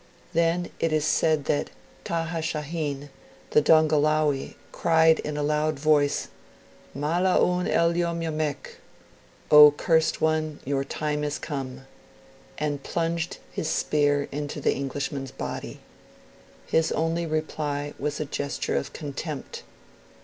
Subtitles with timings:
[0.33, 1.69] Then it is said that
[2.05, 3.11] Taha Shahin,
[3.51, 6.29] the Dongolawi, cried in a loud voice,
[6.95, 8.79] 'Mala' oun el yom yomek!'
[9.51, 11.85] (O cursed one, your time is come),
[12.57, 15.81] and plunged his spear into the Englishman's body.
[16.65, 19.61] His only reply was a gesture of contempt.